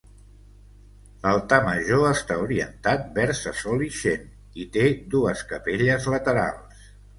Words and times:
L'altar 1.25 1.59
major 1.67 2.05
està 2.13 2.37
orientat 2.45 3.05
vers 3.19 3.43
a 3.53 3.55
sol 3.61 3.85
ixent 3.89 4.27
i 4.65 4.67
té 4.79 4.89
dues 5.19 5.47
capelles 5.55 6.11
laterals. 6.17 6.85